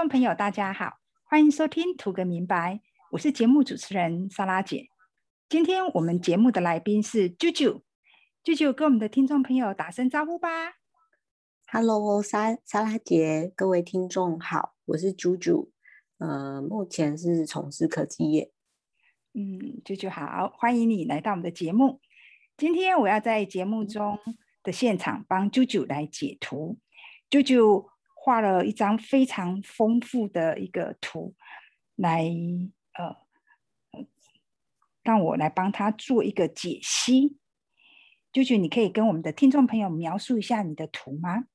[0.00, 2.76] 众朋友，大家好，欢迎收听《图个明白》，
[3.10, 4.88] 我是节目主持人莎拉姐。
[5.46, 7.82] 今天我们节目的来宾是啾啾，
[8.42, 10.48] 啾啾跟我们的听众朋友打声招呼吧。
[11.70, 15.68] Hello，莎莎拉姐，各位听众好，我是啾啾，
[16.16, 18.50] 呃，目前是从事科技业。
[19.34, 22.00] 嗯，啾啾好，欢迎你来到我们的节目。
[22.56, 24.18] 今天我要在节目中
[24.62, 26.78] 的现场帮啾啾来解图，
[27.28, 27.90] 啾啾。
[28.22, 31.34] 画了一张非常丰富的一个图，
[31.96, 32.30] 来
[32.92, 33.16] 呃，
[35.02, 37.38] 让我来帮他做一个解析。
[38.30, 41.46] 舅舅，你可以跟我们的听众朋友描述一下你的图吗？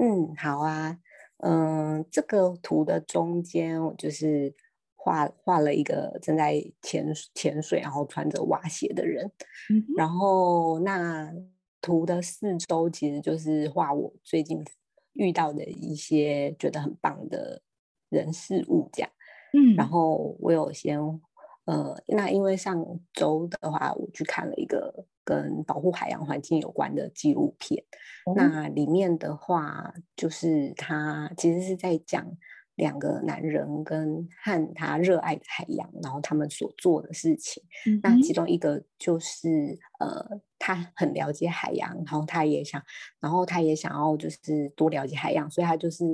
[0.00, 0.98] 嗯，好啊。
[1.38, 4.52] 嗯，这个图的中间，我就是
[4.96, 9.30] 画画了一个正在潜潜水，然后穿着蛙鞋的人。
[9.70, 11.32] 嗯，然后那
[11.80, 14.64] 图的四周其实就是画我最近。
[15.14, 17.62] 遇到的一些觉得很棒的
[18.08, 19.10] 人事物，这样，
[19.52, 21.00] 嗯，然后我有先，
[21.64, 27.82] 呃，那因为上周的话，我去看了一个跟保护海洋环境有关的纪录片，
[28.36, 32.36] 那里面的话，就是他其实是在讲。
[32.76, 37.62] 两个男人跟和他热爱的海洋，然后他们所做的事情。
[38.02, 42.82] 那其中一个就是呃，他很了解海洋，然后他也想，
[43.20, 46.04] 然后他也想要就是多了解海洋，所以他就是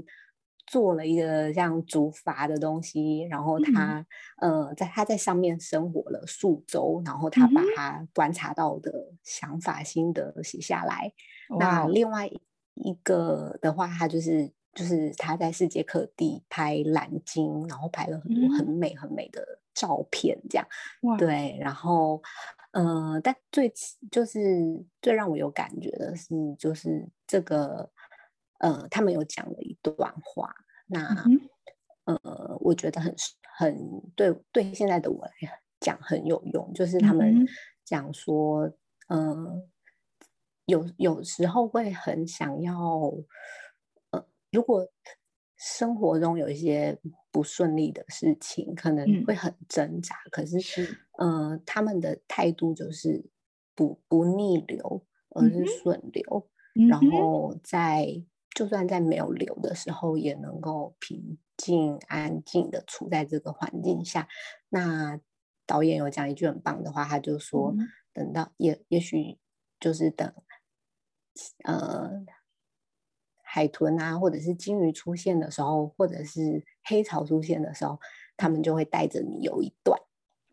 [0.66, 4.04] 做了一个像竹筏的东西，然后他
[4.42, 11.10] 呃，在他在上面生活了数周，然后他把他观察到的想法心得写下来。
[11.58, 12.26] 那另外
[12.74, 14.52] 一个的话，他就是。
[14.72, 20.66] 就是他在世界各地拍蓝鲸，然后拍了很多很美很美的照片，这样。
[21.18, 22.22] 对，然后，
[22.70, 23.72] 呃，但最
[24.12, 24.40] 就是
[25.02, 27.90] 最让我有感觉的是，就是这个，
[28.58, 30.54] 呃，他们有讲了一段话，
[30.86, 31.16] 那，
[32.04, 33.12] 呃，我觉得很
[33.58, 33.76] 很
[34.14, 35.32] 对，对现在的我来
[35.80, 37.44] 讲很有用，就是他们
[37.84, 38.72] 讲说，
[39.08, 39.68] 嗯，
[40.66, 43.12] 有有时候会很想要。
[44.50, 44.86] 如果
[45.56, 46.98] 生活中有一些
[47.30, 50.16] 不顺利的事情，可能会很挣扎。
[50.30, 53.30] 可是，是呃，他们的态度就是
[53.74, 56.48] 不不逆流，而是顺流。
[56.88, 58.24] 然后在
[58.54, 64.28] 就算在没有流的时候，也能够平静安静的处在这个环境下。
[64.70, 65.20] 那
[65.66, 67.76] 导演有讲一句很棒的话，他就说
[68.14, 69.38] ：“等到也也许
[69.78, 70.32] 就是等，
[71.64, 72.24] 呃。”
[73.52, 77.98] 海豚啊，或者是鲸鱼出现的时候，或者是黑潮出现的时候，
[78.36, 79.98] 他们就会带着你游一段。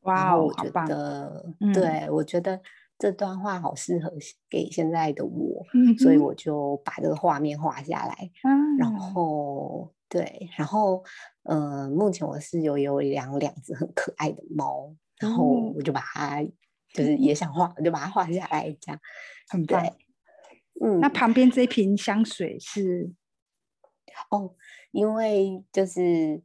[0.02, 2.60] 哇，我觉得，对我觉得
[2.98, 4.12] 这段话好适合
[4.50, 5.64] 给现在的我，
[6.00, 8.32] 所以我就把这个画面画下来。
[8.44, 11.04] 嗯然后，对，然后，
[11.44, 16.44] 呃，目前我是有有养两只很可爱的猫，然后我就把它，
[16.94, 19.00] 就是也想画，我就把它画下来，这样
[19.50, 19.86] 很棒。
[20.80, 23.12] 嗯，那旁边这瓶香水是
[24.30, 24.56] 哦，
[24.92, 26.44] 因为就是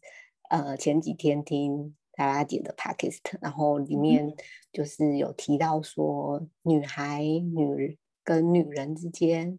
[0.50, 4.34] 呃前几天听达拉姐的 podcast，然后里面
[4.72, 9.58] 就是有提到说女孩女跟女人之间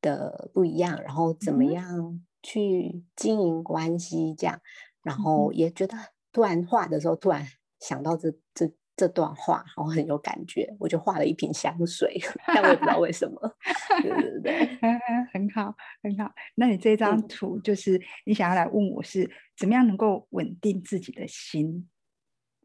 [0.00, 4.60] 的不一样，然后怎么样去经营关系这样，
[5.02, 5.96] 然后也觉得
[6.32, 7.46] 突然画的时候突然
[7.78, 8.72] 想到这这。
[8.98, 13.56] 这段话我很有感觉，我就画了一瓶香水，但我也不知道为什么。
[14.02, 14.66] 对对对，
[15.32, 15.72] 很好
[16.02, 16.28] 很好。
[16.56, 21.88] 那你这张图就是你想要来问我是怎么样能够稳定自己的心，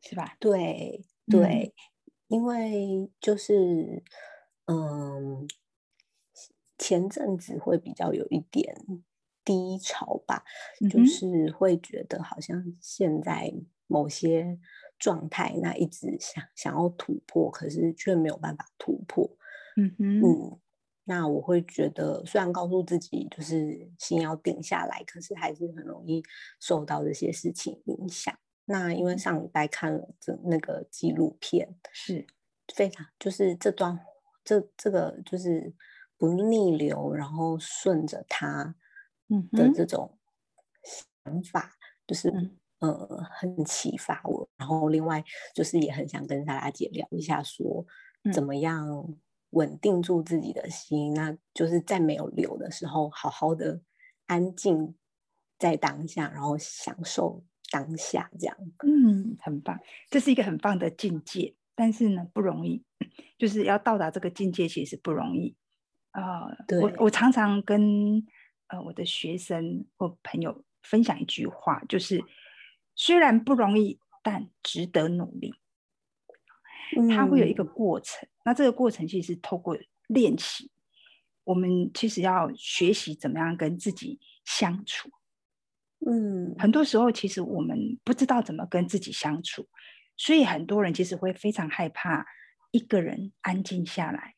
[0.02, 0.36] 是吧？
[0.40, 1.72] 对对，
[2.30, 4.02] 因为就是
[4.66, 5.48] 嗯，
[6.80, 8.76] 前阵子会比较有一点
[9.46, 10.44] 低潮吧，
[10.90, 13.54] 就是会觉得好像现在
[13.86, 14.58] 某些。
[15.04, 19.30] 状态那一直想想要突破，可是却没有办法突破。
[19.76, 20.60] 嗯哼，嗯，
[21.04, 26.24] 那我会觉得，虽然告诉自己就是心要定下来，可是还是很容易
[26.62, 28.34] 受到这些事情影响。
[28.64, 32.26] 那因为上礼拜看了这那个纪录片，是
[32.74, 34.00] 非常就是这段
[34.46, 35.74] 这这个就是
[36.18, 38.74] 不逆流，然后顺着它
[39.52, 40.18] 的这种
[41.26, 41.74] 想法，
[42.08, 42.32] 就是。
[42.84, 44.48] 呃，很启发我。
[44.58, 45.24] 然后另外
[45.56, 47.86] 就是也很想跟莎拉姐聊一下，说
[48.34, 48.86] 怎么样
[49.52, 51.14] 稳定住自己的心。
[51.14, 53.80] 那就是在没有流的时候，好好的
[54.26, 54.96] 安静
[55.58, 57.42] 在当下，然后享受
[57.72, 58.58] 当下，这样。
[58.86, 61.56] 嗯，很棒，这是一个很棒的境界。
[61.76, 62.84] 但是呢，不容易，
[63.40, 65.56] 就是要到达这个境界，其实不容易。
[66.12, 66.46] 啊，
[66.82, 68.24] 我我常常跟
[68.68, 72.24] 呃我的学生或朋友分享一句话，就是
[72.96, 75.56] 虽然不容易，但值得努力。
[77.10, 79.76] 它会有一个过程，那这个过程其实是透过
[80.08, 80.70] 练习，
[81.44, 85.10] 我们其实要学习怎么样跟自己相处。
[86.06, 89.68] 嗯，很多时候其实我们不知道怎么跟自己相处，
[90.16, 92.28] 所以很多人其实会非常害怕
[92.70, 94.36] 一个人安静下来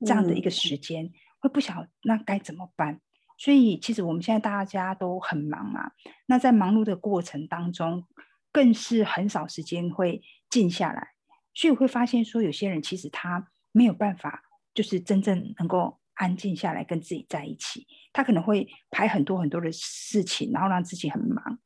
[0.00, 3.00] 这样的一个时间，会不晓那该怎么办。
[3.40, 5.92] 所以其实我们现在大家都很忙啊，
[6.26, 8.06] 那在忙碌的过程当中，
[8.52, 10.20] 更是很少时间会
[10.50, 11.12] 静下来。
[11.54, 14.42] 所以会发现说，有些人其实他没有办法，
[14.74, 17.86] 就是真正能够安静下来跟自己在一起。
[18.12, 21.58] 他可能会排很多很多的事情，然后让自己很忙，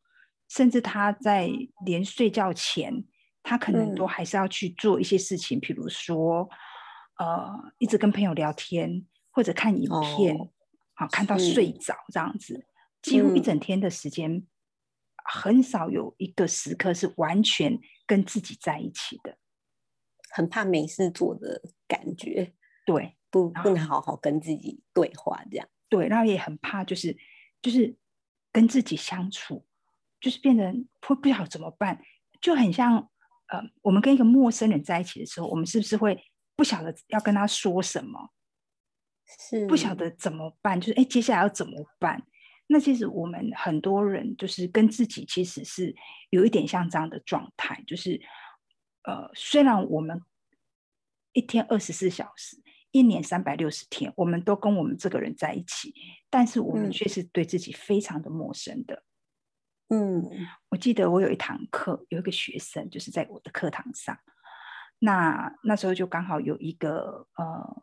[0.48, 1.50] 甚至他在
[1.84, 3.04] 连睡觉前，
[3.42, 6.48] 他可能都还是要去做一些事情，比如说，
[7.18, 10.36] 呃，一直跟朋友聊天或者看影片，
[10.94, 12.66] 好看到睡着这样子，
[13.02, 14.46] 几乎一整天的时间，
[15.24, 19.38] 很少有一个时刻是完全跟自己在一起的。
[20.30, 22.54] 很怕没事做的感觉，
[22.84, 27.16] 对，不不能好好跟自己对话，这样对，然后也很怕，就是
[27.62, 27.96] 就是
[28.50, 29.64] 跟自己相处，
[30.20, 32.00] 就是变得会不晓得怎么办，
[32.40, 32.96] 就很像
[33.46, 36.20] 呃，我们跟一个陌生人在一起的时候，我们是不是会
[36.56, 38.30] 不晓得要跟他说什么？
[39.26, 42.22] 是不晓得怎么办，就是哎，接下来要怎么办？
[42.66, 45.94] 那其实我们很多人就是跟自己其实是
[46.30, 48.20] 有一点像这样的状态，就是。
[49.06, 50.22] 呃，虽然我们
[51.34, 52.56] 一天二十四小时，
[52.90, 55.94] 一年三百六十天，我们都跟我们这个人在一起，
[56.30, 59.04] 但是我们却是对自己非常的陌生的。
[59.90, 60.22] 嗯，
[60.70, 64.18] 我记得我有一堂课，有一个学生就是在我的课堂上，
[65.00, 67.82] 那那时候就刚好有一个呃，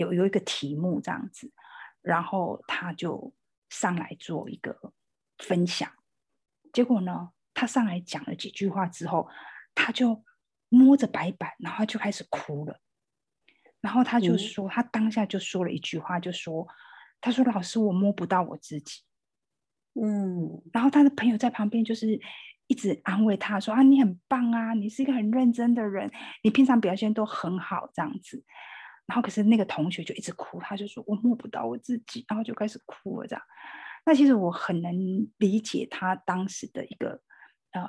[0.00, 1.52] 有有一个题目这样子，
[2.02, 3.32] 然后他就
[3.68, 4.92] 上来做一个
[5.38, 5.90] 分享，
[6.72, 9.28] 结果呢，他上来讲了几句话之后，
[9.74, 10.24] 他就。
[10.72, 12.78] 摸着白板，然后就开始哭了。
[13.80, 16.64] 然后他就说，他当下就说了一句话，就说
[17.20, 19.00] ：“他说老师，我摸不到我自己。”
[20.00, 20.62] 嗯。
[20.72, 22.20] 然后他的朋友在旁边就是
[22.68, 26.08] 一直安慰他说：“啊，你很棒啊，你是一个很认真的人，
[26.44, 28.44] 你平常表现都很好，这样子。”
[29.10, 33.26] 然后可是那个同学就一直哭，他就说：“我摸不到我自己。”然后就开始哭了。
[33.26, 33.42] 这样，
[34.06, 34.94] 那其实我很能
[35.38, 37.20] 理解他当时的一个
[37.72, 37.82] 呃。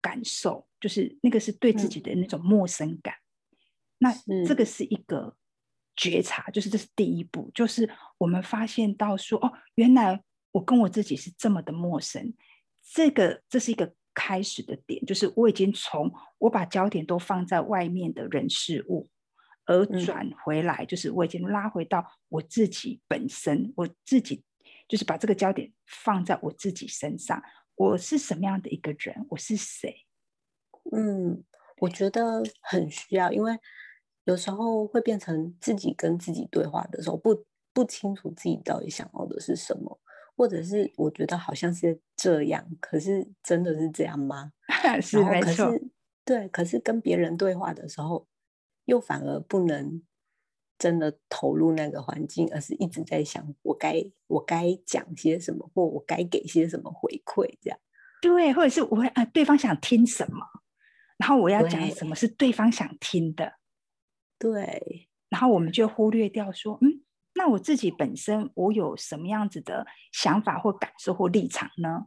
[0.00, 3.16] 感受就是那个是对自己的那种陌生感，
[3.98, 4.14] 那
[4.46, 5.36] 这个是一个
[5.96, 10.22] 觉察，就是这是第一步，就是我们发现到说哦，原来
[10.52, 12.32] 我跟我自己是这么的陌生，
[12.94, 19.08] 这个这是一个开始的点，就是我已经从我把焦点都放在外面的人事物，
[19.68, 24.42] 而转回来，就是我已经拉回到我自己本身，我自己
[24.88, 27.40] 就是把这个焦点放在我自己身上。
[27.76, 29.26] 我是什么样的一个人？
[29.28, 30.06] 我是谁？
[30.90, 31.44] 嗯，
[31.82, 33.58] 我觉得很需要，因为
[34.24, 37.44] 有时候会变成自己跟自己对话的时候，不
[37.74, 40.00] 不清楚自己到底想要的是什么，
[40.34, 44.52] 或者是我觉得好像是这样，可是真的是这样吗？
[45.02, 45.70] 是没错，
[46.24, 48.26] 对，可是跟别人对话的时候，
[48.88, 50.02] 又反而不能
[50.78, 57.78] 真的投入那个环境，而是一直在想我该我该讲些什么，或我该给些什么回馈，这样
[58.22, 60.40] 对，或者是我啊，对方想听什么？
[61.18, 63.58] 然后我要讲什么是对方想听的，
[64.38, 65.08] 对。
[65.28, 67.04] 然后我们就忽略掉说，嗯，
[67.34, 72.06] 那我自己本身我有什么样子的想法或感受或立场呢？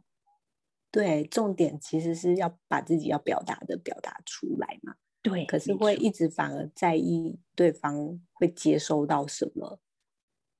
[0.90, 4.96] 对，重点其实是要把自己要表达的表达出来嘛。
[5.22, 5.46] 对。
[5.46, 9.80] 可是会一直反而在意对方会接收到什么，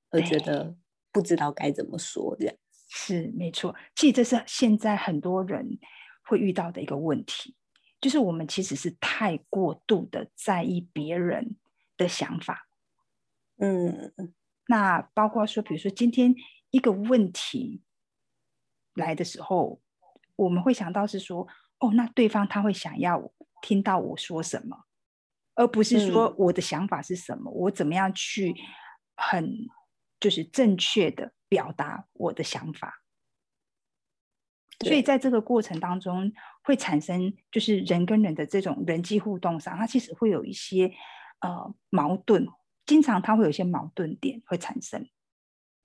[0.09, 0.75] 而觉得
[1.11, 2.55] 不知道该怎么说这样。
[2.87, 5.77] 是没错，其实这是现在很多人
[6.23, 7.55] 会遇到的一个问题。
[7.99, 11.55] 就是我们其实是太过度的在意别人
[11.95, 12.67] 的想法，
[13.59, 14.13] 嗯，
[14.67, 16.35] 那包括说，比如说今天
[16.69, 17.81] 一个问题
[18.93, 19.81] 来的时候，
[20.35, 21.47] 我们会想到是说，
[21.79, 23.31] 哦，那对方他会想要
[23.63, 24.85] 听到我说什么，
[25.55, 28.53] 而不是说我的想法是什么，我怎么样去
[29.15, 29.69] 很
[30.19, 33.01] 就是正确的表达我的想法。
[34.83, 40.91] 所以在这个过程当中，会产生就是人跟人的这种人际互动上，它其实会有一些
[41.39, 42.45] 呃矛盾，
[42.85, 45.07] 经常它会有一些矛盾点会产生。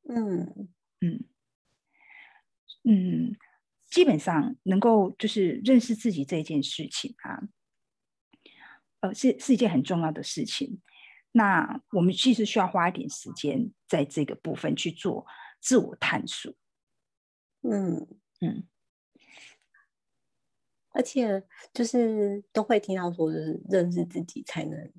[0.08, 0.68] 嗯。
[1.00, 1.24] 嗯。
[2.84, 3.36] 嗯，
[3.90, 7.38] 基本上能够就是认识自己这件事情啊，
[9.00, 10.80] 呃，是是一件很重要的事情。
[11.32, 15.26] 那我们其实需要花一点时间在这个部分去做
[15.60, 16.52] 自我探索。
[17.62, 18.06] 嗯
[18.40, 18.66] 嗯，
[20.90, 24.92] 而且就是都会听到说，就是认识自己才能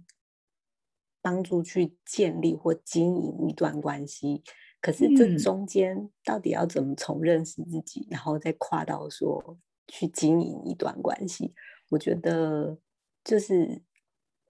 [1.21, 4.43] 帮助去建立或经营一段关系。
[4.81, 11.53] 可是这中间到底要怎么从认识自己，然后再跨到说去经营一段关系？
[11.89, 12.77] 我觉得
[13.23, 13.81] 就是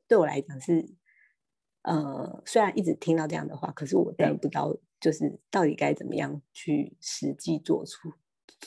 [0.10, 0.94] 对我来讲是，
[1.84, 8.12] 呃，虽然一直听到这样的话，可是我真的不知道，就是到底该怎么样去实际做出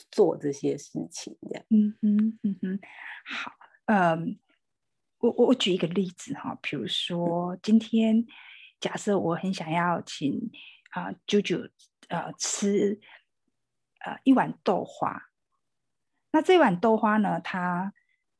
[0.09, 1.37] 做这些事情。
[1.41, 2.79] 这样，嗯哼嗯哼，
[3.25, 3.51] 好，
[3.85, 4.39] 嗯，
[5.19, 8.25] 我我我举一个例子哈，比如说今天
[8.79, 10.49] 假设我很想要请。
[10.93, 11.57] 啊，舅舅，
[12.09, 13.01] 呃，吃，
[14.05, 15.31] 呃，一碗豆花。
[16.31, 17.41] 那这碗豆花呢？
[17.41, 17.91] 他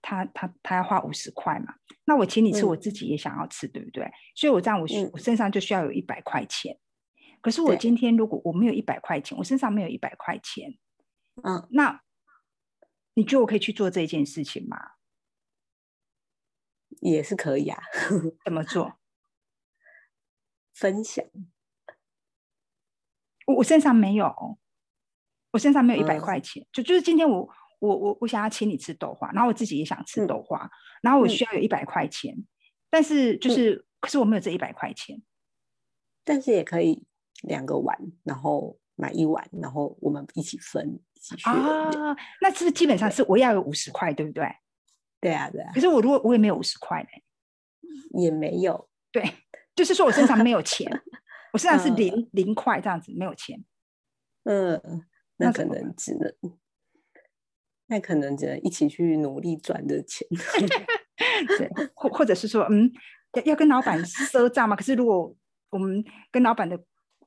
[0.04, 1.74] 他他他要花五十块嘛？
[2.06, 4.12] 那我请你吃，我自己也想要吃，对不对？
[4.36, 6.78] 所以我这样，我我身上就需要有一百块钱。
[7.42, 10.78] 可是我今天如果我没有一百块钱，我身上没有一百块钱，
[11.44, 12.02] 嗯，那
[13.16, 14.78] 你觉得我可以去做这件事情吗？
[17.02, 17.82] 也是可以啊。
[18.46, 19.00] 怎么做？
[20.74, 21.26] 分享。
[23.48, 24.58] 我我身上没有，
[25.52, 27.50] 我身上没有一百块钱，就就是今天我
[27.88, 30.70] 我我我想要请你吃豆花，然后我自己也想吃豆花，
[31.02, 32.34] 然后我需要有一百块钱，
[32.90, 35.22] 但是就是可是我没有这一百块钱，
[36.24, 37.04] 但是也可以
[37.44, 44.48] 两个碗，然后买一碗，然后我们一起分一起去啊，那是不是基本上是我要有五十块，对不对？
[45.20, 45.72] 对啊，对啊。
[45.74, 49.24] 可是我如果我也没有五十块呢，也没有，对，
[49.76, 50.90] 就是说我身上没有钱。
[51.52, 53.64] 我身上是零零块这样子，没有钱。
[54.46, 55.06] 嗯，
[55.38, 56.34] 那可能只能，
[57.88, 60.28] 那可能只能一起去努力赚的钱。
[61.58, 62.92] 对，或或者是说，嗯，
[63.34, 64.76] 要要跟老板赊账嘛？
[64.76, 65.36] 可是如果
[65.70, 66.78] 我们跟老板的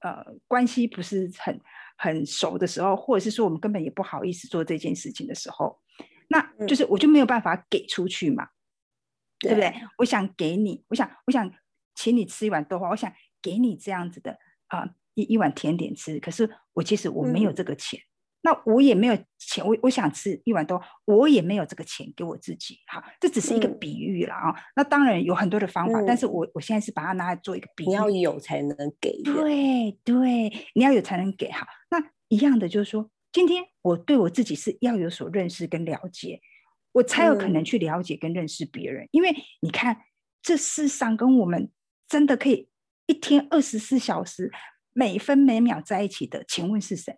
[0.01, 1.61] 呃关系不是很
[1.97, 5.81] 很熟的时候，或者是说我们根本也不好意思做这件事情的时候，
[6.29, 8.49] 那就是我就没有办法给出去嘛，
[9.39, 9.75] 对不对？
[9.99, 11.51] 我想给你，我想我想
[11.95, 13.13] 请你吃一碗豆花，我想。
[13.43, 14.37] 给你这样子的
[14.67, 18.01] 啊一一碗甜点吃，可是我其实我没有这个钱，
[18.47, 22.79] 那我也没有钱，我我想吃一碗多，我也没有这个钱给我自己。
[22.87, 24.55] 好，这只是一个比喻了啊。
[24.76, 27.88] 那当然有很多的方法，但是我我现在是把它拿来做一个比喻。
[27.88, 29.21] 你要有才能给。
[29.25, 31.50] 对对，你要有才能给。
[31.50, 31.99] 好，那
[32.29, 36.41] 一样的就是说，今天我对我自己是要有所认识跟了解，
[36.93, 39.09] 我才有可能去了解跟认识别人。
[39.11, 40.03] 因为你看，
[40.41, 41.69] 这世上跟我们
[42.09, 42.69] 真的可以。
[43.09, 44.53] 一天二十四小时，
[44.93, 47.17] 每分每秒在一起的，请问是谁？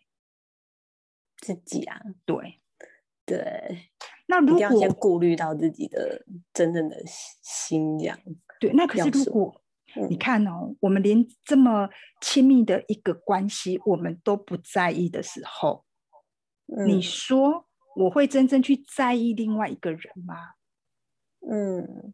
[1.39, 2.61] 自己啊，对
[3.25, 3.91] 对。
[4.27, 8.19] 那如果先顾虑到自己的真正的心这样，
[8.61, 8.73] 对。
[8.73, 9.63] 那可是如果
[10.09, 11.89] 你看哦，我们连这么
[12.21, 15.85] 亲密的一个关系，我们都不在意的时候，
[16.87, 17.67] 你说
[17.97, 20.55] 我会真正去在意另外一个人吗？
[21.51, 22.13] 嗯，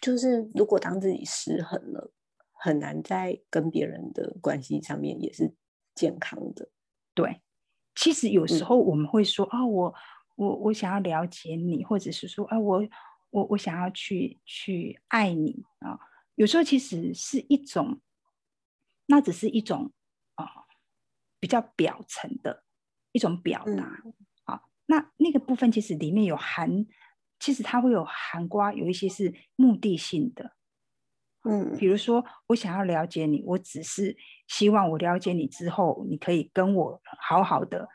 [0.00, 2.12] 就是如果当自己失衡了。
[2.56, 5.52] 很难在跟别人的关系上面也是
[5.94, 6.70] 健康的。
[7.12, 7.42] 对，
[7.94, 9.94] 其实有时候我们会说啊，我
[10.36, 12.82] 我我想要了解你，或者是说啊，我
[13.30, 15.98] 我我想要去去爱你啊。
[16.34, 18.00] 有时候其实是一种，
[19.06, 19.92] 那只是一种
[20.34, 20.46] 啊
[21.38, 22.64] 比较表层的
[23.12, 24.02] 一种表达
[24.44, 24.62] 啊。
[24.86, 26.86] 那那个部分其实里面有含，
[27.38, 30.56] 其实它会有含瓜，有一些是目的性的。
[31.46, 34.16] 嗯，比如说，我想要了解你，我只是
[34.48, 37.86] 希望我了解你之后，你可以跟我好好的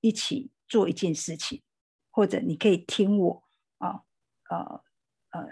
[0.00, 1.62] 一起做一件事情，
[2.10, 3.44] 或者你可以听我
[3.78, 4.02] 啊，
[4.50, 4.82] 呃
[5.30, 5.48] 呃，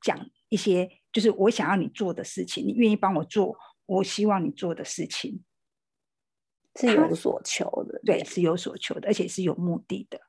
[0.00, 0.18] 讲
[0.48, 3.56] 一些就是我想要你做的事情，你愿意帮我做，
[3.86, 5.44] 我希望你做的事情
[6.74, 10.20] 是有所求的，对，是有所求的，而且是有目的的。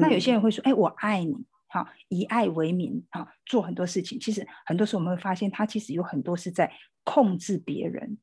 [0.00, 1.34] 那有些人会说，哎，我爱你。
[1.74, 4.20] 好，以爱为名，好做很多事情。
[4.20, 8.16] 其实很多时候我们会发现，他其实有很多是在控制别人。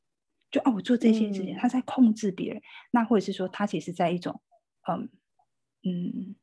[0.49, 2.61] 就哦，我做这些事情，他在控制别人。
[2.91, 4.41] 那或者是说，他其实在一种，
[4.87, 5.09] 嗯
[5.83, 6.35] 嗯，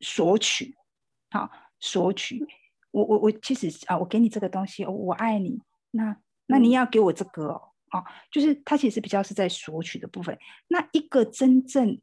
[0.00, 0.76] 索取，
[1.30, 2.46] 好索取。
[2.90, 5.62] 我我我，其实啊，我给你这个东西，我爱你。
[5.92, 6.14] 那
[6.44, 10.38] 那你要给我这个哦，啊，就是他其实比较是在索取的部分。
[10.68, 11.98] 那一个真正。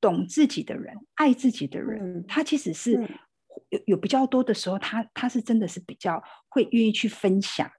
[0.00, 2.92] 懂自己的人，爱自己的人，他其实是
[3.70, 7.70] 有有比较多的时候，他他是真的是比较会愿意去分享，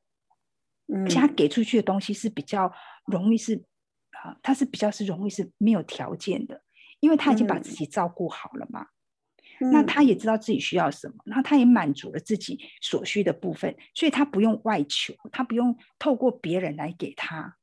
[1.04, 2.72] 而且他给出去的东西是比较
[3.06, 3.56] 容易是
[4.24, 6.62] 啊，他是比较是容易是没有条件的，
[7.00, 8.88] 因为他已经把自己照顾好了嘛，
[9.72, 17.56] 那他也知道自己需要什么，然后他也满足了自己所需的部分，所以他不用外求，他不用透过别人来给他，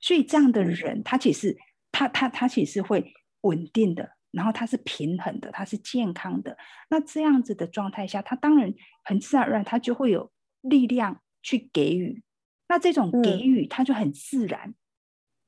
[0.00, 1.56] 所以这样的人，他其实
[1.92, 6.56] 他他他其实是会稳定的，然后它是平衡的，它是健康的。
[6.90, 12.22] 那这样子的状态下，它当然很自然而然，它就会有力量去给予。
[12.68, 14.74] 那这种给予，它就很自然，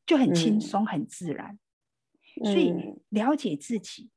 [0.06, 1.58] 就很轻松，很自然。
[2.44, 2.72] 所以
[3.08, 4.10] 了解自己，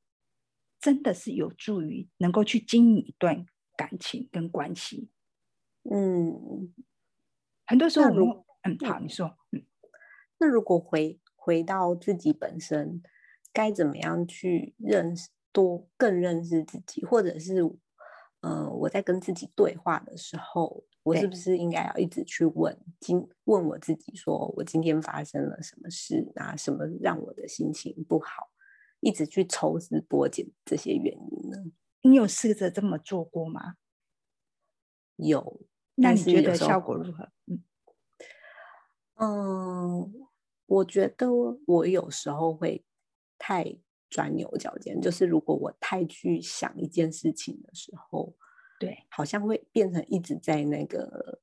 [0.80, 5.10] 真的是有助于能够去经营一段感情跟关系。
[5.92, 6.74] 嗯，
[7.66, 9.66] 很多时候，如嗯，好，你说，嗯。
[10.40, 13.02] 那如果回回到自己本身，
[13.54, 17.62] 该怎么样去认识多更认识自己，或者是，
[18.42, 26.56] 呃，我在跟自己对话的时候，我是不是应该要一直去问今问我自己，说我今天发生了什么事啊？
[26.56, 28.50] 什么让我的心情不好？
[29.00, 31.58] 一直去抽丝剥茧这些原因呢？
[32.02, 33.76] 你有试着这么做过吗？
[35.18, 35.62] 有，
[35.96, 37.30] 那你觉得效果如何？
[37.46, 37.64] 嗯
[39.16, 40.28] 嗯。
[40.66, 41.30] 我觉得
[41.68, 42.84] 我有时候会
[43.46, 43.66] 太
[44.10, 48.34] 钻牛角尖，就是如果我太去想一件事情的时候，
[48.80, 51.42] 对，好像会变成一直在那个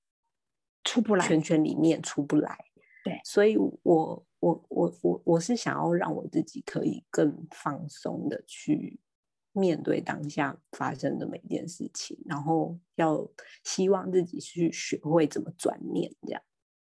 [0.82, 2.56] 出不来圈圈里面出不来。
[3.04, 8.98] 对，所以我我我我我是想要让我自己可以更放松的去
[9.52, 13.30] 面对当下发生的每一件事情，然后要
[13.62, 16.42] 希望自己去学会怎么转念，这样。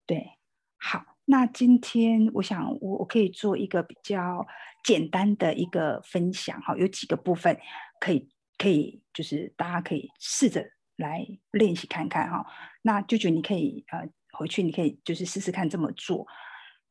[0.07, 0.39] 对，
[0.79, 1.12] 好。
[1.25, 4.45] 那今天我想，我我可以做一个比较
[4.83, 7.57] 简单的一个分享哈，有几个部分
[8.01, 10.65] 可以可以，就是大家可以试着
[10.97, 12.45] 来练习看看哈。
[12.83, 16.27] 那舅舅你可以呃回去你可以就是试试看这么做。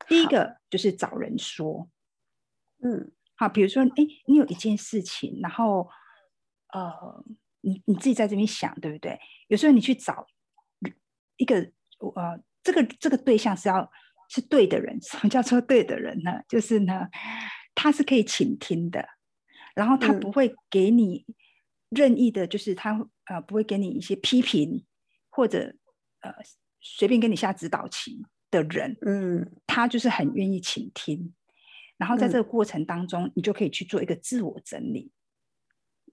[0.08, 1.88] 第一个就是找人说，
[2.82, 5.90] 嗯，好，比如说哎，你有一件事情，然后
[6.72, 7.22] 呃，
[7.60, 9.20] 你你自己在这边想，对不对？
[9.48, 10.26] 有时候你去找
[11.36, 11.56] 一个
[12.16, 13.92] 呃，这个这个对象是要。
[14.34, 16.40] 是对的人， 什么叫做对的人呢？
[16.48, 17.06] 就是呢，
[17.74, 19.06] 他是可以倾听的，
[19.74, 21.26] 然后他不会给你
[21.90, 24.86] 任意的，就是他呃不会给你一些批评
[25.28, 25.74] 或者
[26.20, 26.32] 呃
[26.80, 28.96] 随便给你下指导棋的人。
[29.02, 31.34] 嗯，他就是很愿意倾听，
[31.98, 35.12] 然后在这个过程当中，你就可以去做一个自我整理。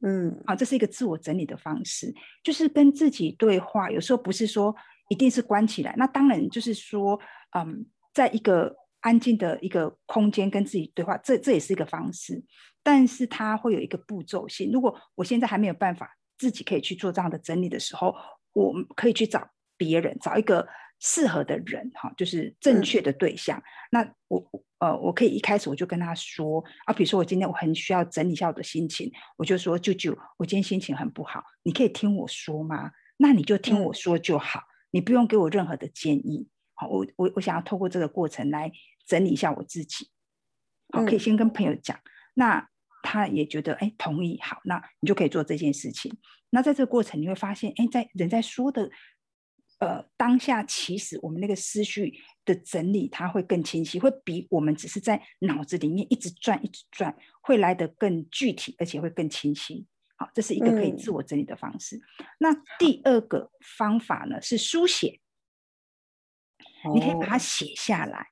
[0.01, 3.89] 嗯，好，这是一个自我整理的方式，就是跟自己对话。
[3.89, 4.75] 有时候不是说
[5.07, 7.17] 一定是关起来，那当然就是说，
[7.57, 7.85] 嗯。
[8.13, 12.43] 在一个安静的一个空间跟自己对话，这这也是一个方式，
[12.83, 14.71] 但是它会有一个步骤性。
[14.71, 18.13] 如果我现在还没有办法自己可以去做这样的整理的时候，
[18.53, 20.67] 我可以去找别人，找一个
[20.99, 23.61] 适合的人，哈，就是正确的对象。
[23.91, 24.43] 那我
[24.79, 32.91] 呃，我可以一开始我就跟他说啊，比如说我今天我很需要整理一下我的心情，我就说舅舅，我今天心情很不好，你可以听我说吗？
[33.17, 36.47] 那你就听我说就好，你不用给我任何的建议。
[36.79, 38.71] 好，我我我想要透过这个过程来
[39.05, 40.09] 整理一下我自己。
[40.93, 41.99] 好，可以先跟朋友讲，
[42.35, 42.69] 那
[43.03, 44.39] 他也觉得哎同意。
[44.41, 46.17] 好，那你就可以做这件事情。
[46.51, 48.89] 那在这个过程，你会发现，哎，在人在说的
[49.79, 59.85] 呃当下，其实我们那个思绪的整理，它会更清晰，会比我们只是在脑子里面一直转一直转，会来得更具体，而且会更清晰。
[60.15, 61.99] 好，这是一个可以自我整理的方式。
[62.37, 65.19] 那第二个方法呢，是书写。
[66.93, 68.31] 你可以把它写下来，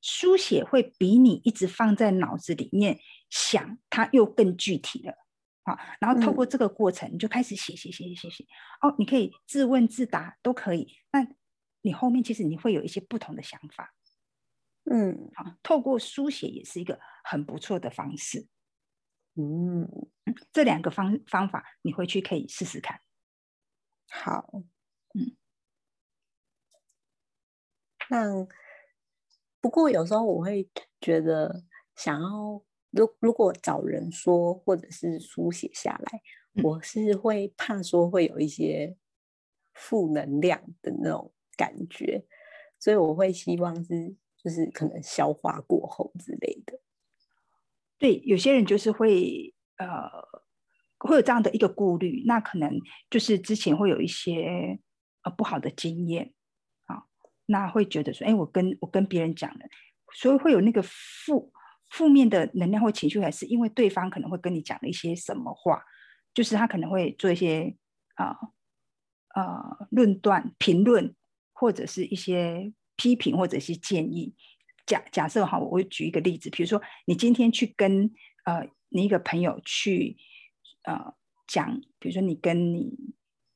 [0.00, 2.98] 书写会比你一直放在脑子里面
[3.30, 5.14] 想，它又更具体了。
[5.64, 8.44] 好，然后透过这个过程，你就开始写写写写写写。
[8.80, 10.96] 哦，你可以自问自答都可以。
[11.12, 11.26] 那
[11.82, 13.94] 你后面其实你会有一些不同的想法。
[14.90, 18.48] 嗯，好，透过书写也是一个很不错的方式。
[19.34, 19.86] 嗯，
[20.52, 23.00] 这两个方方法你回去可以试试看。
[24.10, 24.50] 好，
[25.14, 25.36] 嗯。
[28.10, 28.46] 那
[29.60, 30.68] 不过有时候我会
[31.00, 31.64] 觉得，
[31.96, 36.20] 想要如如果找人说，或者是书写下来，
[36.62, 38.96] 我是会怕说会有一些
[39.74, 42.24] 负能量的那种感觉，
[42.78, 46.80] 所以我会希望是就是可能消化过后之类的。
[47.98, 50.08] 对，有些人就是会呃
[50.98, 52.72] 会有这样的一个顾虑，那可能
[53.10, 54.78] 就是之前会有一些
[55.24, 56.32] 呃不好的经验。
[57.50, 59.60] 那会觉得说，哎，我跟我跟别人讲了，
[60.12, 61.50] 所以会有那个负
[61.88, 65.82] 负面的能量或情绪，还是因为对方可能会跟你讲了一些什么话，
[66.34, 67.74] 就是他可能会做一些
[68.16, 68.36] 啊
[69.28, 71.14] 啊论断、评论，
[71.54, 74.36] 或者是一些批评，或者一些建议。
[74.84, 78.12] 假假设哈，我会举一个例子，比如说你今天去跟
[78.44, 80.18] 呃你一个朋友去
[80.84, 81.14] 呃
[81.46, 82.92] 讲，比如说你跟你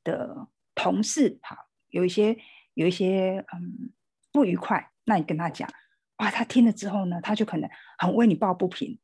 [0.03, 1.55] 的同事哈
[1.89, 2.35] 有一些。
[2.73, 3.91] 有一些嗯
[4.31, 5.69] 不愉快，那你跟他讲，
[6.17, 8.99] 哇，他听了之后呢，他就可能很为你抱不平，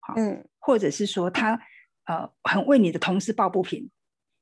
[0.00, 1.60] 好，嗯，或者是说他
[2.04, 3.90] 呃很为你的同事抱不平。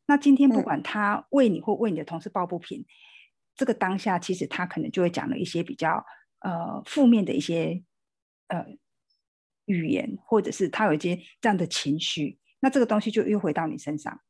[0.06, 2.84] 那今天不管他为你或为你的同事抱不平，
[3.56, 6.04] 这个当下其实他可能就会讲了一些比较
[6.40, 7.82] 呃负面的一些
[8.48, 8.66] 呃
[9.64, 14.20] 语言，或者是他有一些这样的情绪，那这个东西就又回到你身上。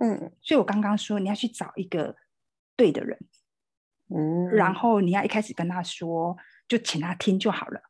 [0.00, 2.16] 嗯，所以我刚刚说你要去找一个
[2.74, 3.18] 对的人，
[4.08, 6.36] 嗯，然后你要一开始跟他说，
[6.66, 7.80] 就请他听就好了。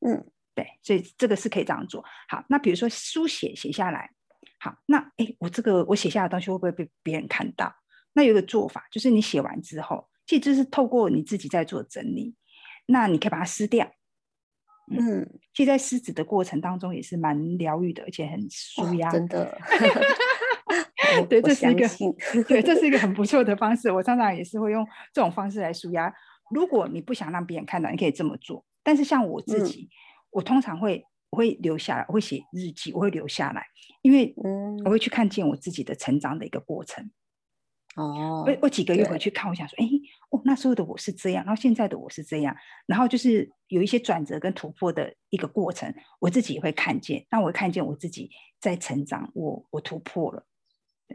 [0.00, 2.04] 嗯，对，所以这个是可以这样做。
[2.28, 4.10] 好，那比如说书写写下来，
[4.58, 7.74] 好，那哎，我这个我写下的东西会不会被别人看到？
[8.12, 12.34] 那有一个做法就是你写完之后，其实就是透过你自己在做整理，
[12.86, 13.90] 那你可以把它撕掉。
[14.92, 19.56] 嗯，其实，在撕纸的过程当中也是蛮疗愈的，而且很舒压，真的。
[21.26, 21.88] 对，这是一个
[22.48, 23.90] 对，这是一个很不错的方式。
[23.90, 26.12] 我常常也是会用这种方式来舒压。
[26.50, 28.64] 如果你不想让别人看到，你可以这么做。
[28.82, 29.88] 但是像我自己，
[30.30, 33.64] 我通常会我会留下来，我会写日记，我会留下来，
[34.02, 34.34] 因为
[34.84, 37.10] 我会去看见我自己的成长的一个过程。
[37.96, 39.86] 哦，我我几个月回去看，我想说，哎，
[40.30, 42.56] 哦，那时候的我是这样，然后现在的我是这样，
[42.86, 47.26] 然后就是有一些转折跟突破的一个过程，我自己也会看见。
[47.30, 48.30] 那我会看见我自己
[48.60, 50.46] 在成长，我我突破了。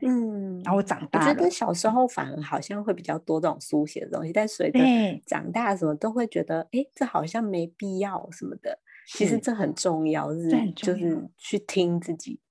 [0.02, 4.80] 嗯，然后我长大，我觉得小时候反而好像会比较多这种书写的东西，但随着
[5.26, 8.80] 长大，什么都会觉得，哎，这好像没必要什么的。
[9.08, 12.42] 其实这很重要，是就是去听自己，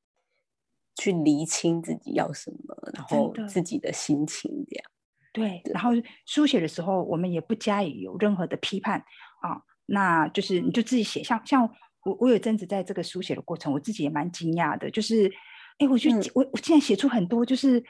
[0.95, 4.91] 去厘清自己要什么，然后自己的心情这样。
[5.33, 5.91] 对，然后
[6.25, 9.01] 书写的时候，我们也不加以有任何的批判
[9.43, 11.69] 啊，那就是你就自己写，像像
[12.05, 15.31] 我我有阵子在这个书写的过程，我自己也蛮惊讶的，就是。
[15.79, 17.83] 哎，我就我我竟然写出很多就是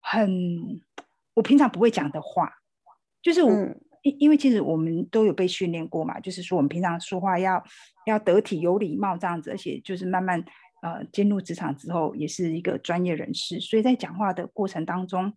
[0.00, 0.30] 很
[1.32, 2.52] 我平常不会讲的话，
[3.22, 3.50] 就是我
[4.02, 7.64] 因因为其实我们都有被训练过嘛，就是说我们平常说话要
[8.04, 10.44] 要得体有礼貌这样子，而且就是慢慢
[10.82, 15.32] 呃进入职场之后也是一个专业人士，所以在讲话的过程当中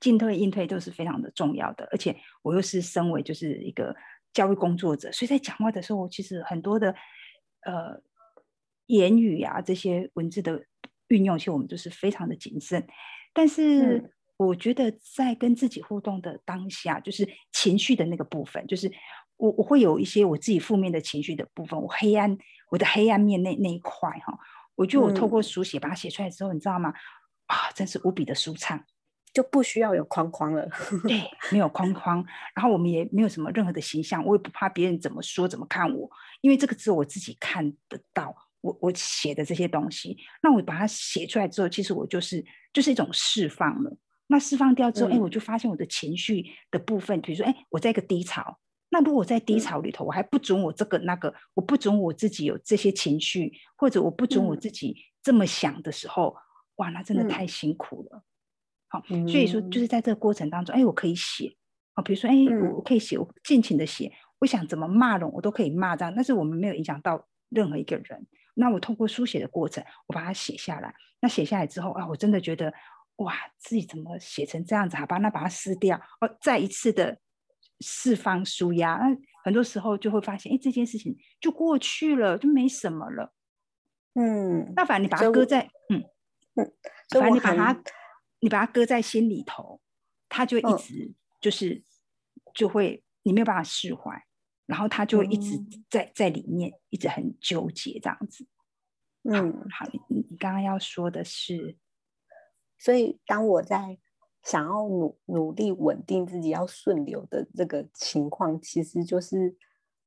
[0.00, 3.94] 进退应退都是非常的重要的，而且我又是身为就是一个
[4.32, 6.92] 教育工作者，所以在讲话的时候其实很多的
[7.62, 8.02] 呃。
[8.86, 10.64] 言语啊，这些文字的
[11.08, 12.86] 运用，其实我们都是非常的谨慎。
[13.32, 18.90] 但是，我觉得在跟自己互动的当下，就是情绪的那个部分，就是
[19.36, 22.36] 我我会有一些我自己负面的情绪的部分，我黑暗
[22.70, 24.38] 我的黑暗面那那一块哈，
[24.74, 26.92] 我觉得我透过书写把它写出来之后，你知道吗？
[27.46, 28.84] 啊，真是无比的舒畅，
[29.32, 30.68] 就不需要有框框了。
[31.06, 38.34] 对，没有框框，然后我们也没有什么任何的形象，我也不怕别人怎么说怎么看我，因为这个只有我自己看得到。
[38.64, 43.94] 我我写的这些东西，那我把它写出来之后，其实我就是就是一种释放了。
[44.26, 48.58] 那释放掉之后，哎，我就发现我的情绪的部分，比如说，哎，我在一个低潮。
[48.88, 56.34] 那如果我在低潮里头，我还不准我这个那个，我不准我自己有这些情绪，或者我不准我自己这么想的时候，
[56.76, 58.22] 哇，那真的太辛苦了。
[58.88, 61.54] 好，所以说就是在这个过程当中，哎，我可以写
[61.92, 62.34] 啊，比如说，哎，
[62.74, 68.26] 我可以写，我尽情的写，我想怎么骂人，我都可以骂这样，但是我们没有影响到任何一个人。
[68.54, 70.94] 那我通过书写的过程，我把它写下来。
[71.20, 72.72] 那写下来之后啊，我真的觉得
[73.16, 74.96] 哇，自己怎么写成这样子？
[74.96, 77.18] 好吧，那把它撕掉，哦，再一次的
[77.80, 78.96] 释放舒压。
[78.96, 83.32] 那很多时候就会发现，哎，这件事情就过去了，就没什么了。
[84.14, 86.04] 嗯，那反正你把它搁在，嗯
[86.54, 86.72] 嗯，
[87.10, 87.82] 反正你把它，
[88.40, 89.80] 你把它搁在心里头，
[90.28, 91.82] 它就一直就是
[92.54, 94.24] 就会你没有办法释怀。
[94.66, 98.46] 然后他就一直在在里面，一直很纠结这样子。
[99.24, 101.78] 嗯，好，你你刚刚要说的是，
[102.78, 103.98] 所以当我在
[104.42, 109.56] 想要努努力稳定自己要顺流的这个情况，其实就是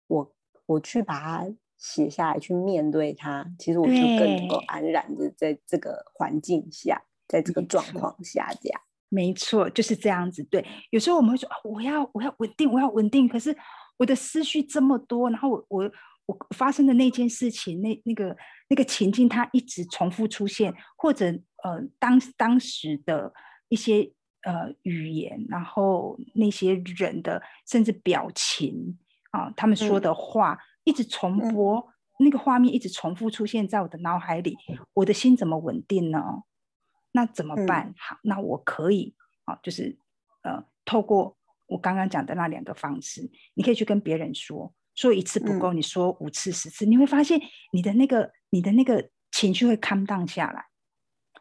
[0.06, 0.36] 我
[0.68, 8.82] 我去把它写下来，去面对它，其实我就更能够安然的在这个环境下，在这个状况下这样。
[9.10, 10.44] 没错，就是这样子。
[10.44, 13.56] 对，有时候我们会说，我要我要稳定，我要稳定，可是。
[13.98, 15.92] 我的思绪这么多，然后我我
[16.28, 18.38] 我发生的那件事情，那那个
[18.70, 21.26] 那个情境，它一直重复出现，或者
[21.64, 23.34] 呃当当时的
[23.70, 29.00] 一些呃语言，然后那些人的甚至表情
[29.32, 31.88] 啊，他们说的话一直重播，
[32.20, 34.56] 那个画面一直重复出现在我的脑海里，
[34.94, 36.44] 我的心怎么稳定呢？
[37.14, 37.96] 那怎么办？
[37.98, 39.98] 好，那我可以啊，就是
[40.44, 41.36] 呃透过。
[41.68, 47.40] 我刚刚讲的那两个方式，你可以去跟别人说，说一次不够，你说五次、十次，你会发现
[47.72, 50.66] 你的那个、你的那个情绪会 calm down 下来，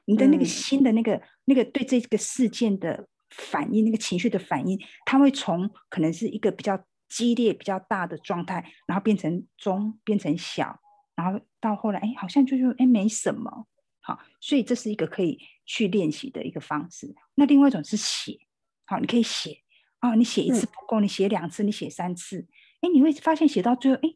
[0.04, 10.80] 你的那个心的那个、那个对这个事件的反应，那个情绪的反应，它会从可能是一个比较激烈、比较大的状态，然后变成中，变成小，
[11.14, 13.66] 然后到后来，哎，好像就是哎没什么，
[14.00, 17.14] 好，所以这是一个可以去练习的一个方式。
[17.36, 18.38] 那另外一种是写，
[18.84, 19.58] 好，你可以写，
[20.00, 22.46] 哦，你写一次不够，你写两次，你写三次，
[22.80, 24.08] 哎，你会发现写到最后，哎，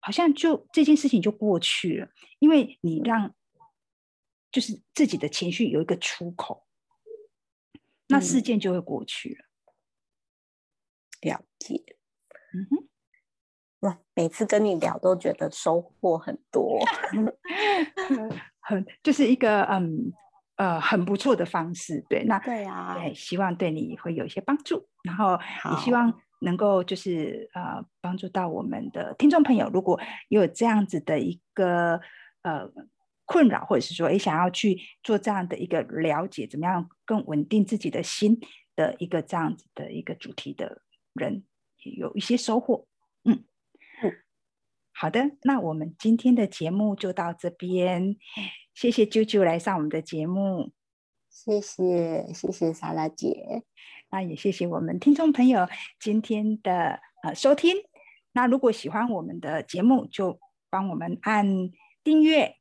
[0.00, 2.08] 好像就这件事情就过去了，
[2.38, 3.34] 因为你让
[4.52, 6.66] 就是自己的情绪有一个出口，
[8.08, 9.44] 那事件就会过去了。
[11.22, 11.82] 了解，
[12.52, 12.88] 嗯哼，
[13.80, 16.78] 哇，每次跟你聊都觉得收获很多，
[18.60, 20.12] 很就是一个嗯
[20.56, 25.38] 呃很不错的方式，对，那对啊，对，希望对你会有一些帮助，然后
[25.70, 32.00] 也希望能够就是呃帮助到我们的听众朋友，如果有这样子的一个
[32.42, 32.70] 呃
[33.24, 38.38] 困扰，或者是说也想要去做这样的一个了解，怎么样更稳定自己的心
[38.76, 40.82] 的一个这样子的一个主题的。
[41.14, 41.44] 人
[41.96, 42.88] 有一些收获，
[43.22, 43.44] 嗯
[44.02, 44.12] 嗯，
[44.92, 48.16] 好的，那我们今天的节目就到这边，
[48.74, 50.72] 谢谢啾啾来上我们的节目，
[51.30, 53.62] 谢谢谢谢莎拉姐，
[54.10, 55.68] 那也谢谢我们听众朋友
[56.00, 57.76] 今天的呃收听，
[58.32, 61.46] 那如果喜欢我们的节目，就帮我们按
[62.02, 62.56] 订阅，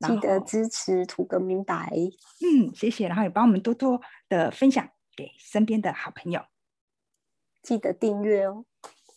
[0.00, 1.92] 记得支持土哥明白，
[2.40, 6.42] 嗯，谢谢，然后也帮我们多多的分享给身边的好朋友。
[7.62, 8.64] 记得订阅哦，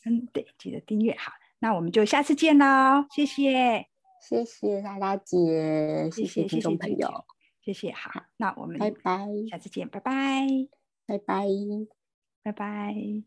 [0.06, 1.16] 嗯，对，记得订阅。
[1.18, 3.88] 好，那我们就下次见喽，谢谢，
[4.24, 7.26] 谢谢拉拉姐，谢谢听众朋友，
[7.62, 10.48] 谢谢，好，那我们拜拜，下次见，拜拜，
[11.06, 11.46] 拜拜，
[12.42, 13.24] 拜拜。